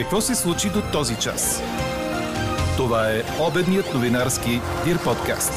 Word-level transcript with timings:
Какво 0.00 0.20
се 0.20 0.34
случи 0.34 0.68
до 0.68 0.82
този 0.92 1.16
час? 1.16 1.62
Това 2.76 3.10
е 3.10 3.22
обедният 3.48 3.94
новинарски 3.94 4.50
Дир 4.84 5.04
подкаст. 5.04 5.52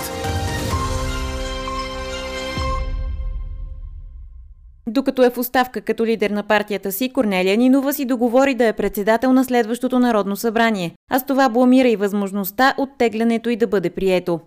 Докато 4.88 5.24
е 5.24 5.30
в 5.30 5.38
оставка 5.38 5.82
като 5.82 6.06
лидер 6.06 6.30
на 6.30 6.44
партията 6.44 6.92
си, 6.92 7.14
Корнелия 7.14 7.58
Нинова 7.58 7.94
си 7.94 8.06
договори 8.06 8.56
да 8.56 8.66
е 8.66 8.74
председател 8.74 9.34
на 9.34 9.44
следващото 9.44 10.00
Народно 10.00 10.36
събрание, 10.36 10.96
а 11.12 11.20
с 11.20 11.26
това 11.26 11.50
бламира 11.50 11.88
и 11.88 11.96
възможността 11.96 12.74
оттеглянето 12.78 13.50
и 13.50 13.56
да 13.56 13.68
бъде 13.68 13.90
прието. 13.90 14.40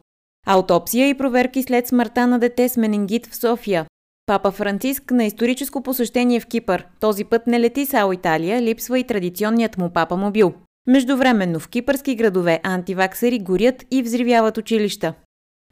Аутопсия 0.46 1.08
и 1.08 1.14
проверки 1.14 1.62
след 1.62 1.86
смъртта 1.86 2.26
на 2.26 2.38
дете 2.38 2.68
с 2.68 2.76
менингит 2.76 3.26
в 3.26 3.36
София. 3.36 3.86
Папа 4.27 4.50
Франциск 4.50 5.11
на 5.11 5.24
историческо 5.24 5.82
посещение 5.82 6.40
в 6.40 6.46
Кипър. 6.46 6.86
Този 7.00 7.25
път 7.25 7.46
не 7.46 7.61
лети 7.61 7.86
Сао 7.86 8.12
Италия, 8.12 8.62
липсва 8.62 8.99
и 8.99 9.04
традиционният 9.04 9.79
му 9.79 9.90
папа 9.90 10.16
мобил. 10.16 10.54
Междувременно 10.86 11.61
в 11.61 11.68
кипърски 11.68 12.14
градове 12.14 12.61
антиваксери 12.62 13.39
горят 13.39 13.85
и 13.90 14.02
взривяват 14.02 14.58
училища. 14.58 15.14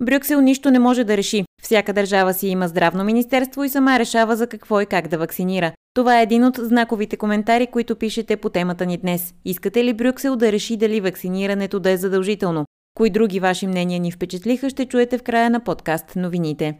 Брюксел 0.03 0.41
нищо 0.41 0.71
не 0.71 0.79
може 0.79 1.05
да 1.05 1.17
реши. 1.17 1.45
Всяка 1.63 1.93
държава 1.93 2.35
си 2.35 2.49
има 2.49 2.69
здравно 2.69 3.05
министерство 3.05 3.65
и 3.65 3.69
сама 3.69 3.99
решава 3.99 4.37
за 4.37 4.47
какво 4.47 4.81
и 4.81 4.87
как 4.87 5.09
да 5.09 5.19
вакцинира. 5.19 5.73
Това 5.95 6.21
е 6.21 6.23
един 6.23 6.45
от 6.45 6.57
знаковите 6.57 7.17
коментари, 7.17 7.67
които 7.67 7.97
пишете 7.97 8.37
по 8.37 8.49
темата 8.51 8.87
ни 8.87 8.99
днес. 8.99 9.35
Искате 9.45 9.85
ли 9.85 9.93
Брюксел 9.93 10.37
да 10.37 10.53
реши 10.53 10.77
дали 10.77 11.01
вакцинирането 11.01 11.81
да 11.81 11.91
е 11.91 11.97
задължително? 11.97 12.65
Кои 12.97 13.11
други 13.11 13.41
ваши 13.41 13.67
мнения 13.67 14.01
ни 14.01 14.13
впечатлиха, 14.13 14.71
ще 14.71 14.87
чуете 14.87 15.19
в 15.19 15.23
края 15.23 15.51
на 15.51 15.61
подкаст 15.65 16.17
новините. 16.17 16.79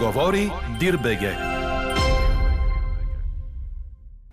Говори 0.00 0.50
Дирбеге. 0.78 1.36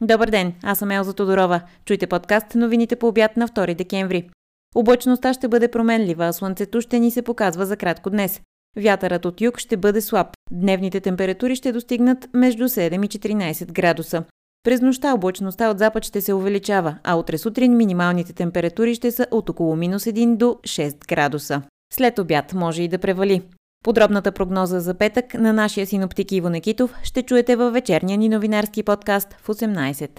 Добър 0.02 0.30
ден, 0.30 0.54
аз 0.64 0.80
съм 0.80 0.92
Елза 0.92 1.14
Тодорова. 1.14 1.62
Чуйте 1.86 2.08
подкаст 2.08 2.56
новините 2.56 2.96
по 2.96 3.08
обяд 3.08 3.38
на 3.38 3.48
2 3.48 3.76
декември. 3.76 4.30
Облачността 4.76 5.34
ще 5.34 5.48
бъде 5.48 5.72
променлива, 5.72 6.26
а 6.26 6.34
слънцето 6.34 6.82
ще 6.82 7.00
ни 7.00 7.12
се 7.12 7.22
показва 7.22 7.66
за 7.66 7.78
кратко 7.78 8.10
днес. 8.10 8.42
Вятърът 8.78 9.26
от 9.26 9.42
юг 9.42 9.60
ще 9.60 9.78
бъде 9.78 10.02
слаб. 10.02 10.28
Дневните 10.52 11.00
температури 11.00 11.56
ще 11.56 11.72
достигнат 11.72 12.30
между 12.34 12.64
7 12.64 13.06
и 13.06 13.20
14 13.20 13.72
градуса. 13.72 14.24
През 14.64 14.82
нощта 14.82 15.14
облачността 15.14 15.70
от 15.70 15.80
запад 15.80 16.06
ще 16.06 16.22
се 16.22 16.34
увеличава, 16.34 16.98
а 17.04 17.16
утре 17.16 17.38
сутрин 17.38 17.78
минималните 17.78 18.34
температури 18.34 18.96
ще 18.96 19.12
са 19.12 19.28
от 19.32 19.50
около 19.50 19.76
минус 19.76 20.04
1 20.04 20.38
до 20.38 20.46
6 20.46 21.08
градуса. 21.08 21.62
След 21.94 22.20
обяд 22.20 22.54
може 22.54 22.84
и 22.84 22.88
да 22.88 22.98
превали. 22.98 23.42
Подробната 23.84 24.32
прогноза 24.32 24.80
за 24.80 24.94
петък 24.94 25.34
на 25.34 25.54
нашия 25.54 25.88
синоптик 25.88 26.32
Иво 26.32 26.50
Некитов 26.50 26.94
ще 27.04 27.24
чуете 27.24 27.56
във 27.56 27.74
вечерния 27.74 28.18
ни 28.18 28.30
новинарски 28.30 28.84
подкаст 28.84 29.34
в 29.42 29.48
18. 29.48 30.10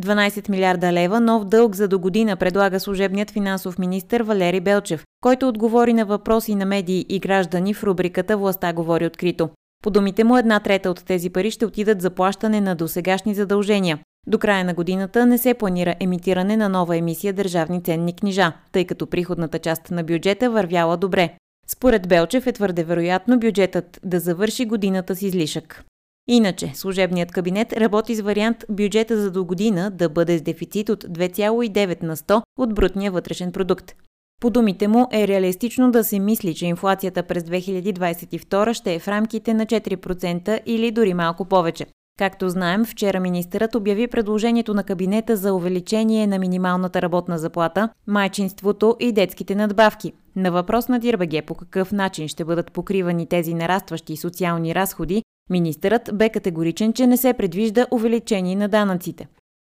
12 0.00 0.48
милиарда 0.48 0.92
лева 0.92 1.20
нов 1.20 1.44
дълг 1.44 1.74
за 1.74 1.88
до 1.88 1.98
година 1.98 2.36
предлага 2.36 2.80
служебният 2.80 3.30
финансов 3.30 3.78
министр 3.78 4.24
Валери 4.24 4.60
Белчев, 4.60 5.04
който 5.20 5.48
отговори 5.48 5.92
на 5.92 6.04
въпроси 6.04 6.54
на 6.54 6.64
медии 6.64 7.06
и 7.08 7.18
граждани 7.18 7.74
в 7.74 7.84
рубриката 7.84 8.36
Властта 8.36 8.72
говори 8.72 9.06
открито. 9.06 9.50
По 9.82 9.90
думите 9.90 10.24
му 10.24 10.36
една 10.36 10.60
трета 10.60 10.90
от 10.90 11.04
тези 11.04 11.30
пари 11.30 11.50
ще 11.50 11.66
отидат 11.66 12.02
за 12.02 12.10
плащане 12.10 12.60
на 12.60 12.74
досегашни 12.74 13.34
задължения. 13.34 13.98
До 14.26 14.38
края 14.38 14.64
на 14.64 14.74
годината 14.74 15.26
не 15.26 15.38
се 15.38 15.54
планира 15.54 15.94
емитиране 16.00 16.56
на 16.56 16.68
нова 16.68 16.96
емисия 16.96 17.32
държавни 17.32 17.82
ценни 17.82 18.16
книжа, 18.16 18.52
тъй 18.72 18.84
като 18.84 19.06
приходната 19.06 19.58
част 19.58 19.90
на 19.90 20.04
бюджета 20.04 20.50
вървяла 20.50 20.96
добре. 20.96 21.36
Според 21.66 22.08
Белчев 22.08 22.46
е 22.46 22.52
твърде 22.52 22.84
вероятно 22.84 23.38
бюджетът 23.38 24.00
да 24.04 24.20
завърши 24.20 24.64
годината 24.64 25.16
с 25.16 25.22
излишък. 25.22 25.84
Иначе, 26.28 26.72
служебният 26.74 27.32
кабинет 27.32 27.72
работи 27.72 28.14
с 28.14 28.20
вариант 28.20 28.64
бюджета 28.70 29.20
за 29.20 29.30
до 29.30 29.44
година 29.44 29.90
да 29.90 30.08
бъде 30.08 30.38
с 30.38 30.42
дефицит 30.42 30.88
от 30.88 31.04
2,9 31.04 32.02
на 32.02 32.16
100 32.16 32.42
от 32.58 32.74
брутния 32.74 33.12
вътрешен 33.12 33.52
продукт. 33.52 33.94
По 34.40 34.50
думите 34.50 34.88
му 34.88 35.08
е 35.12 35.28
реалистично 35.28 35.90
да 35.90 36.04
се 36.04 36.18
мисли, 36.18 36.54
че 36.54 36.66
инфлацията 36.66 37.22
през 37.22 37.42
2022 37.42 38.72
ще 38.72 38.94
е 38.94 38.98
в 38.98 39.08
рамките 39.08 39.54
на 39.54 39.66
4% 39.66 40.60
или 40.66 40.90
дори 40.90 41.14
малко 41.14 41.44
повече. 41.44 41.86
Както 42.18 42.48
знаем, 42.48 42.84
вчера 42.84 43.20
министърът 43.20 43.74
обяви 43.74 44.06
предложението 44.06 44.74
на 44.74 44.84
кабинета 44.84 45.36
за 45.36 45.54
увеличение 45.54 46.26
на 46.26 46.38
минималната 46.38 47.02
работна 47.02 47.38
заплата, 47.38 47.88
майчинството 48.06 48.96
и 49.00 49.12
детските 49.12 49.54
надбавки. 49.54 50.12
На 50.36 50.52
въпрос 50.52 50.88
на 50.88 50.98
Дирбаге 50.98 51.42
по 51.42 51.54
какъв 51.54 51.92
начин 51.92 52.28
ще 52.28 52.44
бъдат 52.44 52.72
покривани 52.72 53.26
тези 53.26 53.54
нарастващи 53.54 54.16
социални 54.16 54.74
разходи, 54.74 55.22
министърът 55.50 56.10
бе 56.14 56.28
категоричен, 56.28 56.92
че 56.92 57.06
не 57.06 57.16
се 57.16 57.32
предвижда 57.32 57.86
увеличение 57.90 58.56
на 58.56 58.68
данъците. 58.68 59.28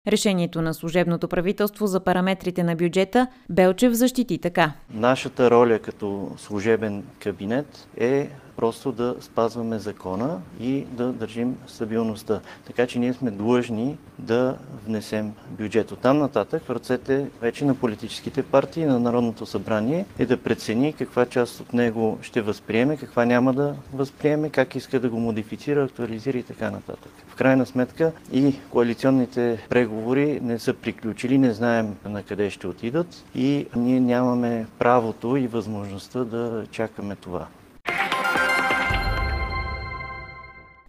Решението 0.08 0.62
на 0.62 0.74
служебното 0.74 1.28
правителство 1.28 1.88
за 1.88 2.00
параметрите 2.00 2.64
на 2.64 2.76
бюджета 2.76 3.28
Белчев 3.50 3.94
защити 3.94 4.38
така. 4.38 4.74
Нашата 4.94 5.52
роля 5.52 5.80
като 5.80 6.32
служебен 6.38 7.04
кабинет 7.20 7.88
е 7.98 8.30
просто 8.56 8.92
да 8.92 9.16
спазваме 9.20 9.80
закона 9.80 10.42
и 10.60 10.86
да 10.86 11.12
държим 11.12 11.58
стабилността. 11.68 12.40
Така 12.66 12.88
че 12.88 13.00
ние 13.00 13.14
сме 13.14 13.32
длъжни 13.32 13.98
да 14.20 14.58
внесем 14.88 15.34
бюджет. 15.50 15.92
От 15.92 16.00
там 16.00 16.18
нататък 16.18 16.64
в 16.64 16.70
ръцете 16.70 17.28
вече 17.42 17.66
на 17.66 17.76
политическите 17.76 18.44
партии, 18.44 18.86
на 18.86 19.00
Народното 19.00 19.46
събрание 19.46 20.06
е 20.20 20.26
да 20.26 20.38
прецени 20.38 20.94
каква 20.94 21.26
част 21.26 21.60
от 21.60 21.74
него 21.74 22.18
ще 22.22 22.42
възприеме, 22.42 22.98
каква 22.98 23.26
няма 23.26 23.54
да 23.54 23.76
възприеме, 23.94 24.50
как 24.50 24.76
иска 24.76 25.00
да 25.00 25.10
го 25.10 25.20
модифицира, 25.20 25.84
актуализира 25.84 26.38
и 26.38 26.44
така 26.44 26.72
нататък. 26.72 27.12
В 27.28 27.36
крайна 27.36 27.66
сметка 27.66 28.12
и 28.32 28.56
коалиционните 28.70 29.66
преговори 29.70 30.40
не 30.42 30.60
са 30.60 30.74
приключили, 30.74 31.38
не 31.38 31.54
знаем 31.54 31.96
на 32.06 32.24
къде 32.24 32.50
ще 32.50 32.68
отидат 32.68 33.26
и 33.36 33.66
ние 33.76 34.00
нямаме 34.00 34.68
правото 34.80 35.38
и 35.38 35.48
възможността 35.48 36.24
да 36.24 36.66
чакаме 36.72 37.16
това. 37.16 37.48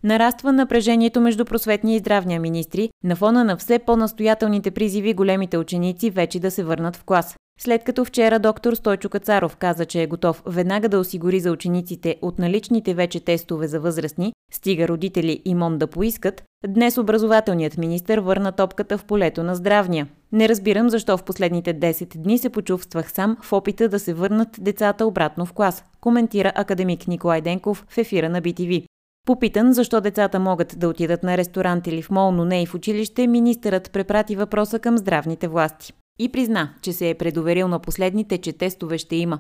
Нараства 0.04 0.52
напрежението 0.52 1.20
между 1.20 1.44
просветния 1.44 1.96
и 1.96 1.98
здравния 1.98 2.40
министри 2.40 2.90
на 3.04 3.16
фона 3.16 3.44
на 3.44 3.56
все 3.56 3.78
по-настоятелните 3.78 4.70
призиви 4.70 5.14
големите 5.14 5.58
ученици 5.58 6.10
вече 6.10 6.40
да 6.40 6.50
се 6.50 6.64
върнат 6.64 6.96
в 6.96 7.04
клас. 7.04 7.36
След 7.60 7.84
като 7.84 8.04
вчера 8.04 8.38
доктор 8.38 8.74
Стойчо 8.74 9.08
Кацаров 9.08 9.56
каза, 9.56 9.84
че 9.84 10.02
е 10.02 10.06
готов 10.06 10.42
веднага 10.46 10.88
да 10.88 10.98
осигури 10.98 11.40
за 11.40 11.50
учениците 11.50 12.16
от 12.22 12.38
наличните 12.38 12.94
вече 12.94 13.20
тестове 13.20 13.68
за 13.68 13.80
възрастни, 13.80 14.32
стига 14.52 14.88
родители 14.88 15.42
и 15.44 15.54
МОН 15.54 15.78
да 15.78 15.86
поискат, 15.86 16.42
днес 16.68 16.98
образователният 16.98 17.78
министр 17.78 18.20
върна 18.20 18.52
топката 18.52 18.98
в 18.98 19.04
полето 19.04 19.42
на 19.42 19.54
здравния. 19.54 20.08
Не 20.32 20.48
разбирам 20.48 20.90
защо 20.90 21.16
в 21.16 21.24
последните 21.24 21.74
10 21.74 22.18
дни 22.18 22.38
се 22.38 22.50
почувствах 22.50 23.12
сам 23.12 23.36
в 23.42 23.52
опита 23.52 23.88
да 23.88 23.98
се 23.98 24.14
върнат 24.14 24.48
децата 24.60 25.06
обратно 25.06 25.46
в 25.46 25.52
клас, 25.52 25.84
коментира 26.00 26.52
академик 26.54 27.08
Николай 27.08 27.40
Денков 27.40 27.84
в 27.88 27.98
ефира 27.98 28.28
на 28.28 28.42
BTV. 28.42 28.84
Попитан 29.26 29.72
защо 29.72 30.00
децата 30.00 30.38
могат 30.38 30.78
да 30.78 30.88
отидат 30.88 31.22
на 31.22 31.36
ресторант 31.36 31.86
или 31.86 32.02
в 32.02 32.10
мол, 32.10 32.32
но 32.32 32.44
не 32.44 32.62
и 32.62 32.66
в 32.66 32.74
училище, 32.74 33.26
министърът 33.26 33.92
препрати 33.92 34.36
въпроса 34.36 34.78
към 34.78 34.98
здравните 34.98 35.48
власти. 35.48 35.92
И 36.18 36.32
призна, 36.32 36.74
че 36.82 36.92
се 36.92 37.10
е 37.10 37.14
предоверил 37.14 37.68
на 37.68 37.78
последните, 37.78 38.38
че 38.38 38.52
тестове 38.52 38.98
ще 38.98 39.16
има. 39.16 39.38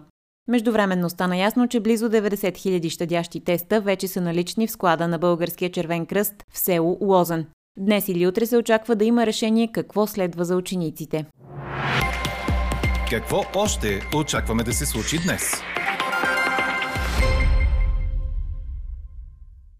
Междувременно 0.48 1.10
стана 1.10 1.36
ясно, 1.36 1.68
че 1.68 1.80
близо 1.80 2.08
90 2.08 2.34
000 2.34 2.88
щадящи 2.88 3.40
теста 3.40 3.80
вече 3.80 4.08
са 4.08 4.20
налични 4.20 4.66
в 4.66 4.70
склада 4.70 5.08
на 5.08 5.18
Българския 5.18 5.72
червен 5.72 6.06
кръст 6.06 6.34
в 6.52 6.58
село 6.58 6.98
Лозан. 7.00 7.46
Днес 7.78 8.08
или 8.08 8.26
утре 8.26 8.46
се 8.46 8.56
очаква 8.56 8.96
да 8.96 9.04
има 9.04 9.26
решение 9.26 9.72
какво 9.72 10.06
следва 10.06 10.44
за 10.44 10.56
учениците. 10.56 11.24
Какво 13.10 13.44
още 13.54 14.00
очакваме 14.14 14.62
да 14.62 14.72
се 14.72 14.86
случи 14.86 15.18
днес? 15.26 15.52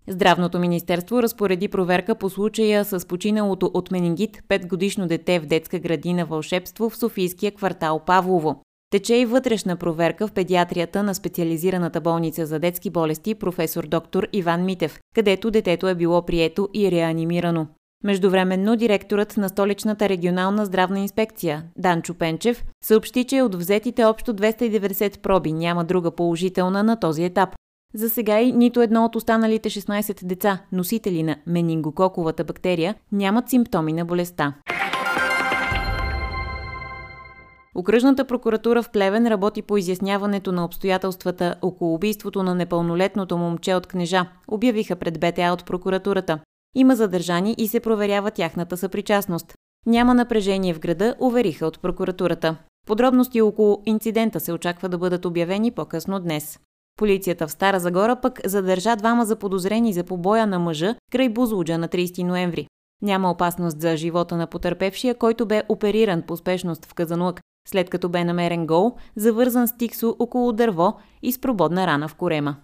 Здравното 0.09 0.59
министерство 0.59 1.23
разпореди 1.23 1.69
проверка 1.69 2.15
по 2.15 2.31
случая 2.31 2.85
с 2.85 3.09
починалото 3.09 3.71
от 3.75 3.91
менингит 3.91 4.43
5-годишно 4.49 5.07
дете 5.07 5.41
в 5.41 5.47
детска 5.47 5.79
градина 5.79 6.27
Вълшебство 6.27 6.91
в 6.91 6.97
Софийския 6.97 7.53
квартал 7.53 8.01
Павлово. 8.07 8.63
Тече 8.91 9.17
и 9.17 9.27
вътрешна 9.27 9.77
проверка 9.77 10.29
в 10.29 10.33
педиатрията 10.33 11.03
на 11.03 11.15
специализираната 11.15 12.01
болница 12.01 12.47
за 12.47 12.59
детски 12.59 12.91
болести 12.91 13.35
професор 13.35 13.87
доктор 13.87 14.27
Иван 14.33 14.65
Митев, 14.65 15.01
където 15.15 15.51
детето 15.51 15.89
е 15.89 15.95
било 15.95 16.23
прието 16.23 16.69
и 16.75 16.91
реанимирано. 16.91 17.67
Междувременно 18.05 18.77
директорът 18.77 19.37
на 19.37 19.49
столичната 19.49 20.09
регионална 20.09 20.67
здравна 20.67 21.01
инспекция 21.01 21.65
Данчо 21.79 22.15
Пенчев 22.15 22.65
съобщи, 22.85 23.25
че 23.25 23.43
от 23.43 23.55
взетите 23.55 24.05
общо 24.05 24.35
290 24.35 25.19
проби 25.19 25.53
няма 25.53 25.85
друга 25.85 26.11
положителна 26.11 26.83
на 26.83 27.01
този 27.01 27.25
етап. 27.25 27.55
За 27.95 28.11
сега 28.11 28.41
и 28.41 28.53
нито 28.53 28.83
едно 28.83 29.05
от 29.05 29.17
останалите 29.17 29.71
16 29.71 30.25
деца, 30.25 30.59
носители 30.73 31.23
на 31.23 31.37
менингококовата 31.47 32.45
бактерия, 32.45 32.95
нямат 33.13 33.49
симптоми 33.49 33.93
на 33.93 34.05
болестта. 34.05 34.55
Окръжната 37.75 38.25
прокуратура 38.25 38.83
в 38.83 38.91
Плевен 38.91 39.27
работи 39.27 39.63
по 39.63 39.77
изясняването 39.77 40.53
на 40.53 40.65
обстоятелствата 40.65 41.55
около 41.63 41.95
убийството 41.95 42.43
на 42.43 42.55
непълнолетното 42.55 43.39
момче 43.39 43.75
от 43.75 43.87
книжа, 43.87 44.27
обявиха 44.49 44.97
пред 44.97 45.21
БТА 45.21 45.53
от 45.53 45.65
прокуратурата. 45.65 46.39
Има 46.75 46.97
задържани 46.97 47.55
и 47.59 47.69
се 47.69 47.81
проверява 47.81 48.31
тяхната 48.31 48.77
съпричастност. 48.77 49.55
Няма 49.87 50.15
напрежение 50.15 50.75
в 50.75 50.81
града, 50.81 51.15
увериха 51.19 51.67
от 51.67 51.81
прокуратурата. 51.81 52.57
Подробности 52.87 53.41
около 53.41 53.83
инцидента 53.87 54.41
се 54.41 54.53
очаква 54.53 54.89
да 54.89 54.99
бъдат 54.99 55.25
обявени 55.25 55.71
по-късно 55.71 56.21
днес. 56.21 56.59
Полицията 56.97 57.47
в 57.47 57.53
Стара 57.53 57.81
Загора 57.81 58.17
пък 58.21 58.41
задържа 58.45 58.97
двама 58.97 59.25
заподозрени 59.25 59.93
за 59.93 60.05
побоя 60.05 60.47
на 60.47 60.59
мъжа 60.59 60.95
край 61.13 61.29
Бузлуджа 61.29 61.79
на 61.79 61.89
30 61.89 62.23
ноември. 62.23 62.67
Няма 63.03 63.31
опасност 63.31 63.81
за 63.81 63.97
живота 63.97 64.37
на 64.37 64.47
потерпевшия, 64.47 65.15
който 65.15 65.47
бе 65.47 65.63
опериран 65.69 66.23
по 66.23 66.37
спешност 66.37 66.87
в 66.87 66.95
Казанлък, 66.95 67.41
след 67.69 67.91
като 67.91 68.09
бе 68.09 68.25
намерен 68.25 68.67
гол, 68.67 68.95
завързан 69.17 69.69
с 69.69 69.77
тиксо 69.77 70.17
около 70.19 70.53
дърво 70.53 70.95
и 71.23 71.33
с 71.33 71.41
прободна 71.41 71.87
рана 71.87 72.09
в 72.09 72.15
корема. 72.15 72.57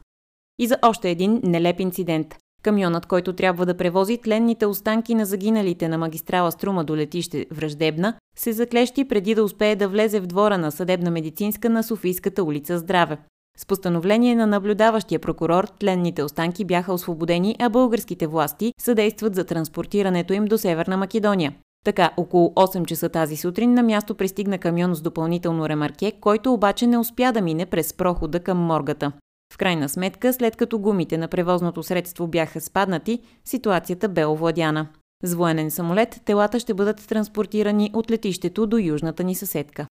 И 0.59 0.67
за 0.67 0.79
още 0.83 1.11
един 1.11 1.41
нелеп 1.45 1.81
инцидент. 1.81 2.37
Камионът, 2.63 3.07
който 3.07 3.33
трябва 3.33 3.67
да 3.67 3.77
превози 3.77 4.19
тленните 4.19 4.67
останки 4.67 5.15
на 5.15 5.27
загиналите 5.27 5.89
на 5.89 5.99
магистрала 5.99 6.53
Струма 6.53 6.85
до 6.85 6.97
летище 6.97 7.47
Враждебна, 7.51 8.15
се 8.37 8.53
заклещи 8.53 9.09
преди 9.09 9.35
да 9.35 9.45
успее 9.45 9.77
да 9.77 9.89
влезе 9.89 10.21
в 10.21 10.27
двора 10.27 10.59
на 10.59 10.73
съдебна 10.73 11.11
медицинска 11.11 11.71
на 11.71 11.83
Софийската 11.83 12.45
улица 12.45 12.79
Здраве. 12.79 13.19
С 13.61 13.67
постановление 13.67 14.35
на 14.35 14.47
наблюдаващия 14.47 15.19
прокурор, 15.19 15.65
тленните 15.65 16.23
останки 16.23 16.65
бяха 16.65 16.93
освободени, 16.93 17.57
а 17.59 17.69
българските 17.69 18.27
власти 18.27 18.73
съдействат 18.81 19.35
за 19.35 19.45
транспортирането 19.45 20.33
им 20.33 20.45
до 20.45 20.59
Северна 20.59 20.97
Македония. 20.97 21.55
Така, 21.85 22.11
около 22.17 22.49
8 22.49 22.85
часа 22.85 23.09
тази 23.09 23.37
сутрин 23.37 23.75
на 23.75 23.83
място 23.83 24.15
пристигна 24.15 24.59
камион 24.59 24.95
с 24.95 25.01
допълнително 25.01 25.69
ремарке, 25.69 26.13
който 26.21 26.53
обаче 26.53 26.87
не 26.87 26.99
успя 26.99 27.33
да 27.33 27.41
мине 27.41 27.67
през 27.67 27.95
прохода 27.95 28.41
към 28.41 28.59
моргата. 28.59 29.13
В 29.55 29.59
крайна 29.59 29.89
сметка, 29.89 30.33
след 30.33 30.57
като 30.57 30.79
гумите 30.79 31.19
на 31.19 31.29
превозното 31.29 31.83
средство 31.83 32.27
бяха 32.27 32.61
спаднати, 32.61 33.19
ситуацията 33.45 34.09
бе 34.09 34.27
овладяна. 34.27 34.89
С 35.25 35.35
военен 35.35 35.71
самолет 35.71 36.21
телата 36.25 36.61
ще 36.61 36.75
бъдат 36.75 37.09
транспортирани 37.09 37.91
от 37.95 38.11
летището 38.11 38.67
до 38.67 38.79
южната 38.79 39.25
ни 39.25 39.35
съседка. 39.35 39.87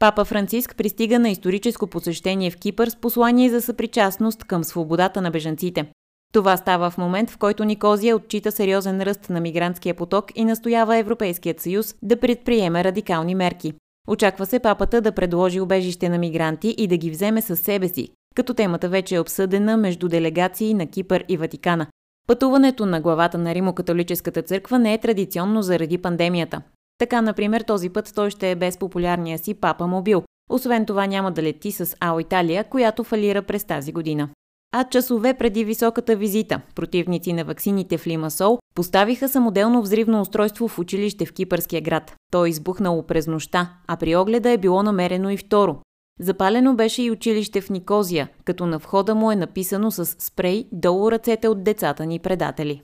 Папа 0.00 0.24
Франциск 0.24 0.76
пристига 0.76 1.18
на 1.18 1.30
историческо 1.30 1.86
посещение 1.86 2.50
в 2.50 2.56
Кипър 2.56 2.88
с 2.88 2.96
послание 2.96 3.50
за 3.50 3.60
съпричастност 3.60 4.44
към 4.44 4.64
свободата 4.64 5.20
на 5.20 5.30
бежанците. 5.30 5.92
Това 6.32 6.56
става 6.56 6.90
в 6.90 6.98
момент, 6.98 7.30
в 7.30 7.38
който 7.38 7.64
Никозия 7.64 8.16
отчита 8.16 8.52
сериозен 8.52 9.02
ръст 9.02 9.30
на 9.30 9.40
мигрантския 9.40 9.94
поток 9.94 10.24
и 10.34 10.44
настоява 10.44 10.96
Европейският 10.96 11.60
съюз 11.60 11.94
да 12.02 12.16
предприеме 12.16 12.84
радикални 12.84 13.34
мерки. 13.34 13.72
Очаква 14.08 14.46
се 14.46 14.58
папата 14.58 15.00
да 15.00 15.12
предложи 15.12 15.60
убежище 15.60 16.08
на 16.08 16.18
мигранти 16.18 16.74
и 16.78 16.86
да 16.86 16.96
ги 16.96 17.10
вземе 17.10 17.42
със 17.42 17.60
себе 17.60 17.88
си, 17.88 18.08
като 18.34 18.54
темата 18.54 18.88
вече 18.88 19.14
е 19.14 19.20
обсъдена 19.20 19.76
между 19.76 20.08
делегации 20.08 20.74
на 20.74 20.86
Кипър 20.86 21.24
и 21.28 21.36
Ватикана. 21.36 21.86
Пътуването 22.26 22.86
на 22.86 23.00
главата 23.00 23.38
на 23.38 23.54
Римо-католическата 23.54 24.42
църква 24.42 24.78
не 24.78 24.94
е 24.94 24.98
традиционно 24.98 25.62
заради 25.62 25.98
пандемията. 25.98 26.62
Така, 27.00 27.20
например, 27.22 27.60
този 27.60 27.88
път 27.88 28.12
той 28.14 28.30
ще 28.30 28.50
е 28.50 28.54
без 28.54 28.78
популярния 28.78 29.38
си 29.38 29.54
папа 29.54 29.86
мобил. 29.86 30.22
Освен 30.50 30.86
това 30.86 31.06
няма 31.06 31.32
да 31.32 31.42
лети 31.42 31.72
с 31.72 31.96
АО 32.00 32.20
Италия, 32.20 32.64
която 32.64 33.04
фалира 33.04 33.42
през 33.42 33.64
тази 33.64 33.92
година. 33.92 34.28
А 34.72 34.84
часове 34.84 35.34
преди 35.34 35.64
високата 35.64 36.16
визита, 36.16 36.60
противници 36.74 37.32
на 37.32 37.44
ваксините 37.44 37.98
в 37.98 38.06
Лимасол 38.06 38.58
поставиха 38.74 39.28
самоделно 39.28 39.82
взривно 39.82 40.20
устройство 40.20 40.68
в 40.68 40.78
училище 40.78 41.26
в 41.26 41.32
кипърския 41.32 41.82
град. 41.82 42.14
То 42.32 42.46
е 42.46 42.48
избухнало 42.48 43.06
през 43.06 43.26
нощта, 43.26 43.72
а 43.86 43.96
при 43.96 44.16
огледа 44.16 44.50
е 44.50 44.58
било 44.58 44.82
намерено 44.82 45.30
и 45.30 45.36
второ. 45.36 45.76
Запалено 46.20 46.76
беше 46.76 47.02
и 47.02 47.10
училище 47.10 47.60
в 47.60 47.70
Никозия, 47.70 48.28
като 48.44 48.66
на 48.66 48.78
входа 48.78 49.14
му 49.14 49.32
е 49.32 49.36
написано 49.36 49.90
с 49.90 50.06
спрей 50.06 50.68
долу 50.72 51.10
ръцете 51.10 51.48
от 51.48 51.64
децата 51.64 52.06
ни 52.06 52.18
предатели. 52.18 52.82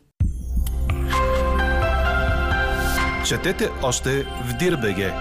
Четете 3.28 3.70
още 3.82 4.22
в 4.22 4.58
Дирбеге. 4.58 5.12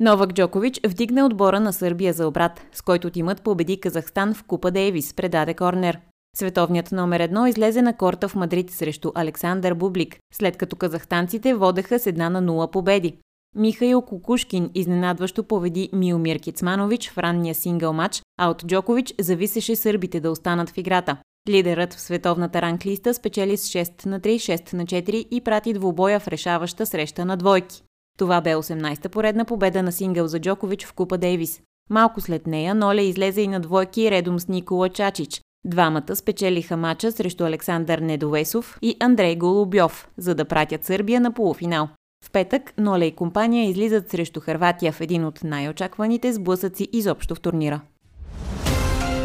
Новак 0.00 0.32
Джокович 0.32 0.80
вдигна 0.86 1.26
отбора 1.26 1.60
на 1.60 1.72
Сърбия 1.72 2.12
за 2.12 2.28
обрат, 2.28 2.66
с 2.72 2.82
който 2.82 3.10
тимът 3.10 3.42
победи 3.42 3.80
Казахстан 3.80 4.34
в 4.34 4.44
Купа 4.44 4.70
Дейвис, 4.70 5.14
предаде 5.14 5.54
Корнер. 5.54 6.00
Световният 6.36 6.92
номер 6.92 7.20
едно 7.20 7.46
излезе 7.46 7.82
на 7.82 7.96
корта 7.96 8.28
в 8.28 8.34
Мадрид 8.34 8.70
срещу 8.70 9.12
Александър 9.14 9.74
Бублик, 9.74 10.18
след 10.34 10.56
като 10.56 10.76
казахстанците 10.76 11.54
водеха 11.54 11.98
с 11.98 12.06
една 12.06 12.30
на 12.30 12.40
нула 12.40 12.70
победи. 12.70 13.18
Михаил 13.56 14.02
Кукушкин 14.02 14.70
изненадващо 14.74 15.44
победи 15.44 15.90
Милмир 15.92 16.38
Кицманович 16.38 17.10
в 17.10 17.18
ранния 17.18 17.54
сингъл 17.54 17.92
матч, 17.92 18.22
а 18.38 18.50
от 18.50 18.66
Джокович 18.66 19.14
зависеше 19.20 19.76
сърбите 19.76 20.20
да 20.20 20.30
останат 20.30 20.70
в 20.70 20.78
играта. 20.78 21.16
Лидерът 21.48 21.94
в 21.94 22.00
световната 22.00 22.62
ранглиста 22.62 23.14
спечели 23.14 23.56
с 23.56 23.68
6 23.68 24.06
на 24.06 24.20
3, 24.20 24.36
6 24.36 24.74
на 24.74 24.86
4 24.86 25.10
и 25.10 25.40
прати 25.40 25.72
двубоя 25.72 26.20
в 26.20 26.28
решаваща 26.28 26.86
среща 26.86 27.24
на 27.24 27.36
двойки. 27.36 27.82
Това 28.18 28.40
бе 28.40 28.54
18-та 28.54 29.08
поредна 29.08 29.44
победа 29.44 29.82
на 29.82 29.92
сингъл 29.92 30.26
за 30.26 30.40
Джокович 30.40 30.86
в 30.86 30.92
Купа 30.92 31.18
Дейвис. 31.18 31.60
Малко 31.90 32.20
след 32.20 32.46
нея 32.46 32.74
Ноле 32.74 33.02
излезе 33.02 33.40
и 33.40 33.48
на 33.48 33.60
двойки 33.60 34.10
редом 34.10 34.40
с 34.40 34.48
Никола 34.48 34.88
Чачич. 34.88 35.40
Двамата 35.64 36.16
спечелиха 36.16 36.76
мача 36.76 37.12
срещу 37.12 37.44
Александър 37.44 37.98
Недовесов 37.98 38.78
и 38.82 38.96
Андрей 39.00 39.36
Голубьов, 39.36 40.08
за 40.16 40.34
да 40.34 40.44
пратят 40.44 40.84
Сърбия 40.84 41.20
на 41.20 41.32
полуфинал. 41.32 41.88
В 42.24 42.30
петък 42.30 42.72
Ноле 42.78 43.04
и 43.04 43.16
компания 43.16 43.68
излизат 43.68 44.10
срещу 44.10 44.40
Харватия 44.40 44.92
в 44.92 45.00
един 45.00 45.24
от 45.24 45.44
най-очакваните 45.44 46.32
сблъсъци 46.32 46.88
изобщо 46.92 47.34
в 47.34 47.40
турнира. 47.40 47.80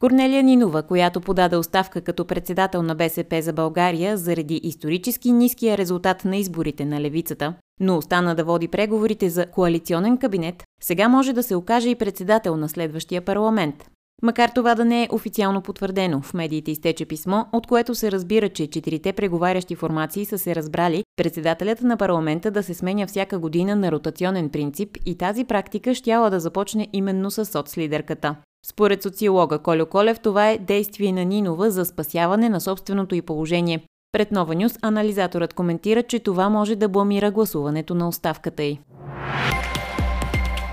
Корнелия 0.00 0.42
Нинова, 0.42 0.82
която 0.82 1.20
подаде 1.20 1.56
оставка 1.56 2.00
като 2.00 2.24
председател 2.24 2.82
на 2.82 2.94
БСП 2.94 3.42
за 3.42 3.52
България 3.52 4.16
заради 4.16 4.60
исторически 4.62 5.32
ниския 5.32 5.78
резултат 5.78 6.24
на 6.24 6.36
изборите 6.36 6.84
на 6.84 7.00
левицата, 7.00 7.54
но 7.80 7.96
остана 7.96 8.34
да 8.34 8.44
води 8.44 8.68
преговорите 8.68 9.30
за 9.30 9.46
коалиционен 9.46 10.18
кабинет, 10.18 10.64
сега 10.82 11.08
може 11.08 11.32
да 11.32 11.42
се 11.42 11.54
окаже 11.54 11.88
и 11.88 11.94
председател 11.94 12.56
на 12.56 12.68
следващия 12.68 13.22
парламент. 13.22 13.90
Макар 14.22 14.48
това 14.48 14.74
да 14.74 14.84
не 14.84 15.02
е 15.02 15.08
официално 15.12 15.62
потвърдено, 15.62 16.20
в 16.20 16.34
медиите 16.34 16.70
изтече 16.70 17.06
писмо, 17.06 17.44
от 17.52 17.66
което 17.66 17.94
се 17.94 18.12
разбира, 18.12 18.48
че 18.48 18.66
четирите 18.66 19.12
преговарящи 19.12 19.74
формации 19.74 20.24
са 20.24 20.38
се 20.38 20.54
разбрали 20.54 21.04
председателят 21.16 21.82
на 21.82 21.96
парламента 21.96 22.50
да 22.50 22.62
се 22.62 22.74
сменя 22.74 23.06
всяка 23.06 23.38
година 23.38 23.76
на 23.76 23.92
ротационен 23.92 24.48
принцип 24.48 24.96
и 25.06 25.18
тази 25.18 25.44
практика 25.44 25.94
щяла 25.94 26.30
да 26.30 26.40
започне 26.40 26.88
именно 26.92 27.30
с 27.30 27.44
соцлидерката. 27.44 28.36
Според 28.66 29.02
социолога 29.02 29.58
Колю 29.58 29.86
Колев, 29.86 30.20
това 30.20 30.50
е 30.50 30.58
действие 30.58 31.12
на 31.12 31.24
Нинова 31.24 31.70
за 31.70 31.84
спасяване 31.84 32.48
на 32.48 32.60
собственото 32.60 33.14
й 33.14 33.22
положение. 33.22 33.84
Пред 34.12 34.32
Нова 34.32 34.54
Нюс 34.54 34.72
анализаторът 34.82 35.54
коментира, 35.54 36.02
че 36.02 36.18
това 36.18 36.48
може 36.48 36.76
да 36.76 36.88
бламира 36.88 37.30
гласуването 37.30 37.94
на 37.94 38.08
оставката 38.08 38.62
й. 38.62 38.78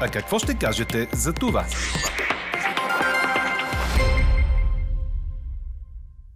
А 0.01 0.07
какво 0.13 0.39
ще 0.39 0.57
кажете 0.57 1.09
за 1.13 1.33
това? 1.33 1.65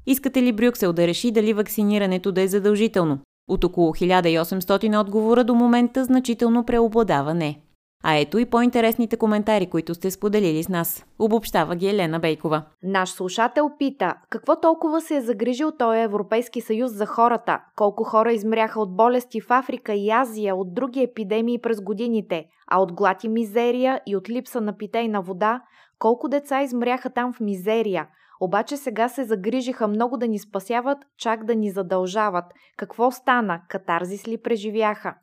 Искате 0.05 0.43
ли 0.43 0.51
Брюксел 0.51 0.93
да 0.93 1.07
реши 1.07 1.31
дали 1.31 1.53
вакцинирането 1.53 2.31
да 2.31 2.41
е 2.41 2.47
задължително? 2.47 3.19
От 3.47 3.63
около 3.63 3.93
1800 3.93 5.01
отговора 5.01 5.43
до 5.43 5.55
момента 5.55 6.05
значително 6.05 6.65
преобладава 6.65 7.33
не. 7.33 7.59
А 8.03 8.15
ето 8.15 8.37
и 8.37 8.45
по-интересните 8.45 9.17
коментари, 9.17 9.69
които 9.69 9.93
сте 9.95 10.11
споделили 10.11 10.63
с 10.63 10.69
нас. 10.69 11.05
Обобщава 11.19 11.75
ги 11.75 11.87
Елена 11.87 12.19
Бейкова. 12.19 12.63
Наш 12.83 13.09
слушател 13.09 13.71
пита, 13.79 14.15
какво 14.29 14.59
толкова 14.59 15.01
се 15.01 15.15
е 15.15 15.21
загрижил 15.21 15.71
този 15.71 15.99
Европейски 15.99 16.61
съюз 16.61 16.91
за 16.91 17.05
хората? 17.05 17.59
Колко 17.75 18.03
хора 18.03 18.33
измряха 18.33 18.81
от 18.81 18.95
болести 18.95 19.41
в 19.41 19.51
Африка 19.51 19.93
и 19.93 20.09
Азия, 20.09 20.55
от 20.55 20.73
други 20.73 21.03
епидемии 21.03 21.61
през 21.61 21.81
годините, 21.81 22.45
а 22.67 22.81
от 22.81 22.93
глад 22.93 23.23
и 23.23 23.29
мизерия 23.29 24.01
и 24.07 24.15
от 24.15 24.29
липса 24.29 24.61
на 24.61 24.77
питейна 24.77 25.21
вода? 25.21 25.61
Колко 25.99 26.29
деца 26.29 26.61
измряха 26.61 27.09
там 27.09 27.33
в 27.33 27.39
мизерия? 27.39 28.07
Обаче 28.43 28.77
сега 28.77 29.09
се 29.09 29.23
загрижиха 29.23 29.87
много 29.87 30.17
да 30.17 30.27
ни 30.27 30.39
спасяват, 30.39 30.97
чак 31.17 31.45
да 31.45 31.55
ни 31.55 31.69
задължават. 31.69 32.45
Какво 32.77 33.11
стана? 33.11 33.61
Катарзис 33.69 34.27
ли 34.27 34.37
преживяха? 34.37 35.15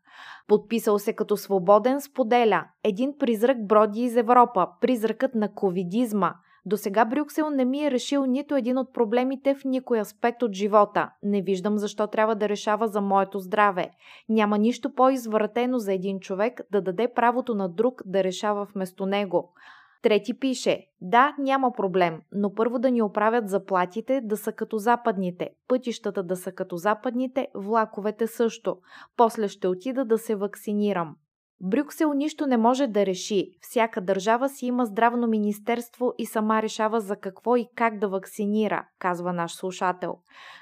Подписал 0.47 0.99
се 0.99 1.13
като 1.13 1.37
свободен, 1.37 2.01
споделя. 2.01 2.65
Един 2.85 3.19
призрак 3.19 3.67
броди 3.67 4.01
из 4.01 4.17
Европа. 4.17 4.69
Призракът 4.81 5.35
на 5.35 5.55
ковидизма. 5.55 6.35
До 6.67 6.77
сега 6.77 7.05
Брюксел 7.05 7.51
не 7.51 7.65
ми 7.65 7.85
е 7.85 7.91
решил 7.91 8.27
нито 8.27 8.57
един 8.57 8.79
от 8.79 8.93
проблемите 8.95 9.55
в 9.55 9.65
никой 9.65 10.01
аспект 10.01 10.43
от 10.43 10.53
живота. 10.53 11.11
Не 11.23 11.43
виждам 11.43 11.79
защо 11.79 12.07
трябва 12.07 12.35
да 12.35 12.49
решава 12.49 12.89
за 12.89 13.01
моето 13.01 13.39
здраве. 13.39 13.91
Няма 14.29 14.59
нищо 14.59 14.95
по-извратено 14.95 15.79
за 15.79 15.93
един 15.93 16.21
човек 16.21 16.61
да 16.73 16.83
даде 16.83 17.09
правото 17.15 17.55
на 17.55 17.69
друг 17.69 18.03
да 18.07 18.25
решава 18.25 18.65
вместо 18.65 19.07
него. 19.07 19.53
Трети 20.03 20.39
пише, 20.39 20.87
да, 21.01 21.35
няма 21.39 21.73
проблем, 21.73 22.21
но 22.33 22.55
първо 22.55 22.79
да 22.79 22.91
ни 22.91 23.03
оправят 23.03 23.49
заплатите 23.49 24.21
да 24.25 24.37
са 24.37 24.53
като 24.53 24.79
западните, 24.79 25.51
пътищата 25.69 26.23
да 26.23 26.37
са 26.37 26.53
като 26.53 26.77
западните, 26.77 27.49
влаковете 27.55 28.27
също. 28.27 28.77
После 29.17 29.49
ще 29.49 29.69
отида 29.69 30.05
да 30.05 30.19
се 30.19 30.35
вакцинирам. 30.35 31.17
Брюксел 31.61 32.13
нищо 32.13 32.47
не 32.47 32.57
може 32.57 32.87
да 32.87 33.07
реши. 33.07 33.51
Всяка 33.61 34.01
държава 34.01 34.49
си 34.49 34.67
има 34.67 34.87
здравно 34.87 35.27
министерство 35.27 36.13
и 36.19 36.27
сама 36.27 36.63
решава 36.63 37.01
за 37.01 37.17
какво 37.17 37.57
и 37.57 37.69
как 37.75 37.99
да 37.99 38.09
вакцинира, 38.09 38.87
казва 38.99 39.33
наш 39.33 39.55
слушател. 39.55 40.19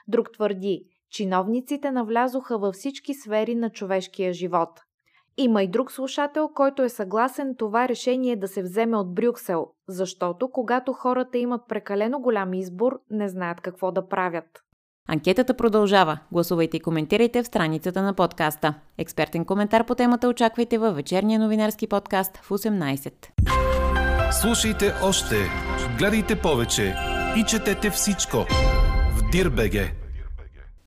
Друг 0.08 0.32
твърди, 0.32 0.84
чиновниците 1.10 1.90
навлязоха 1.90 2.58
във 2.58 2.74
всички 2.74 3.14
сфери 3.14 3.54
на 3.54 3.70
човешкия 3.70 4.32
живот. 4.32 4.80
Има 5.38 5.62
и 5.62 5.68
друг 5.68 5.92
слушател, 5.92 6.48
който 6.54 6.82
е 6.82 6.88
съгласен 6.88 7.54
това 7.58 7.88
решение 7.88 8.36
да 8.36 8.48
се 8.48 8.62
вземе 8.62 8.96
от 8.96 9.14
Брюксел, 9.14 9.66
защото 9.88 10.50
когато 10.50 10.92
хората 10.92 11.38
имат 11.38 11.60
прекалено 11.68 12.20
голям 12.20 12.54
избор, 12.54 13.00
не 13.10 13.28
знаят 13.28 13.60
какво 13.60 13.92
да 13.92 14.08
правят. 14.08 14.62
Анкетата 15.08 15.54
продължава. 15.54 16.18
Гласувайте 16.32 16.76
и 16.76 16.80
коментирайте 16.80 17.42
в 17.42 17.46
страницата 17.46 18.02
на 18.02 18.14
подкаста. 18.14 18.74
Експертен 18.98 19.44
коментар 19.44 19.86
по 19.86 19.94
темата 19.94 20.28
очаквайте 20.28 20.78
във 20.78 20.96
вечерния 20.96 21.40
новинарски 21.40 21.86
подкаст 21.86 22.36
в 22.36 22.48
18. 22.48 23.12
Слушайте 24.30 24.92
още, 25.02 25.36
гледайте 25.98 26.40
повече 26.40 26.94
и 27.36 27.44
четете 27.44 27.90
всичко 27.90 28.36
в 29.16 29.30
Дирбеге. 29.32 30.05